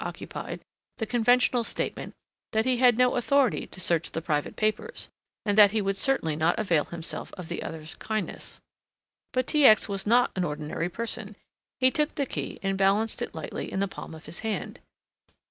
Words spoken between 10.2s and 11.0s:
an ordinary